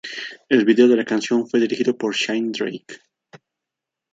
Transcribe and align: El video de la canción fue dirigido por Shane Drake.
El 0.49 0.65
video 0.65 0.87
de 0.87 0.95
la 0.95 1.05
canción 1.05 1.47
fue 1.47 1.59
dirigido 1.59 1.95
por 1.95 2.15
Shane 2.15 2.49
Drake. 2.53 3.01